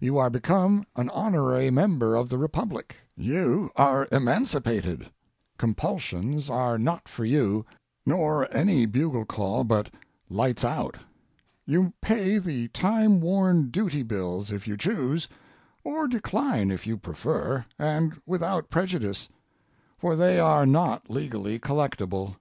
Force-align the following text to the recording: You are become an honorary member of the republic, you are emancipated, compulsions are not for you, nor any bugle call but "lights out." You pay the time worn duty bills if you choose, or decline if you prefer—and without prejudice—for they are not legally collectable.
You 0.00 0.16
are 0.16 0.30
become 0.30 0.86
an 0.96 1.10
honorary 1.10 1.68
member 1.70 2.16
of 2.16 2.30
the 2.30 2.38
republic, 2.38 2.96
you 3.18 3.70
are 3.76 4.08
emancipated, 4.10 5.10
compulsions 5.58 6.48
are 6.48 6.78
not 6.78 7.06
for 7.06 7.26
you, 7.26 7.66
nor 8.06 8.48
any 8.50 8.86
bugle 8.86 9.26
call 9.26 9.64
but 9.64 9.92
"lights 10.30 10.64
out." 10.64 10.96
You 11.66 11.92
pay 12.00 12.38
the 12.38 12.68
time 12.68 13.20
worn 13.20 13.68
duty 13.68 14.02
bills 14.02 14.50
if 14.50 14.66
you 14.66 14.74
choose, 14.78 15.28
or 15.84 16.08
decline 16.08 16.70
if 16.70 16.86
you 16.86 16.96
prefer—and 16.96 18.22
without 18.24 18.70
prejudice—for 18.70 20.16
they 20.16 20.40
are 20.40 20.64
not 20.64 21.10
legally 21.10 21.58
collectable. 21.58 22.36